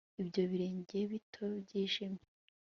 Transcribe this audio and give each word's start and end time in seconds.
ibyo 0.21 0.41
birenge 0.49 0.97
bito 1.11 1.45
byijimye 1.63 2.23